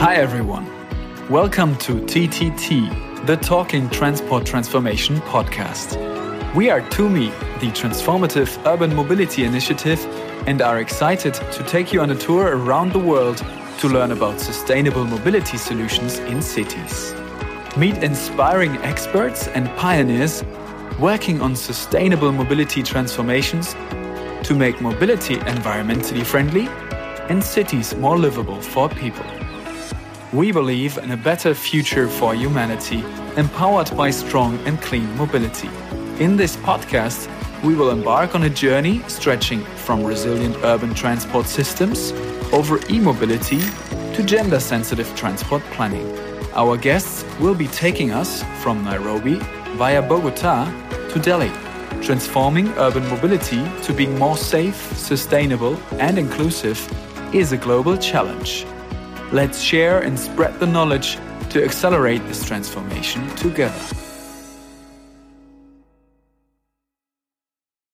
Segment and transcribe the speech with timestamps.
[0.00, 0.64] Hi, everyone.
[1.28, 5.94] Welcome to TTT, the Talking Transport Transformation podcast.
[6.54, 7.28] We are TUMI,
[7.60, 10.02] the Transformative Urban Mobility Initiative,
[10.46, 13.44] and are excited to take you on a tour around the world
[13.80, 17.14] to learn about sustainable mobility solutions in cities.
[17.76, 20.42] Meet inspiring experts and pioneers
[20.98, 23.74] working on sustainable mobility transformations
[24.44, 26.68] to make mobility environmentally friendly
[27.28, 29.26] and cities more livable for people.
[30.32, 33.02] We believe in a better future for humanity,
[33.36, 35.68] empowered by strong and clean mobility.
[36.20, 37.28] In this podcast,
[37.64, 42.12] we will embark on a journey stretching from resilient urban transport systems
[42.52, 43.58] over e mobility
[44.14, 46.06] to gender sensitive transport planning.
[46.54, 49.40] Our guests will be taking us from Nairobi
[49.78, 50.70] via Bogota
[51.08, 51.50] to Delhi,
[52.02, 56.78] transforming urban mobility to being more safe, sustainable, and inclusive
[57.34, 58.64] is a global challenge.
[59.32, 61.16] Let's share and spread the knowledge
[61.50, 64.09] to accelerate this transformation together.